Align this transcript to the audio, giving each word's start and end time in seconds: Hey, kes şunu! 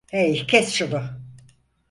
Hey, 0.09 0.45
kes 0.47 0.73
şunu! 0.75 1.03